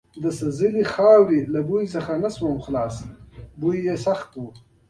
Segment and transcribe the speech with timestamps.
[0.23, 3.11] د سوځېدلې خاورې د بوی څخه خلاص نه شوم،
[3.59, 4.41] بوی یې سخت و.